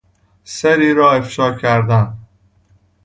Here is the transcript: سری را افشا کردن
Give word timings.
سری 0.43 0.93
را 0.93 1.11
افشا 1.13 1.51
کردن 1.55 2.17